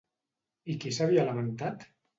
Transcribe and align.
I 0.75 0.79
qui 0.85 0.95
s'havia 0.97 1.29
lamentat? 1.31 1.91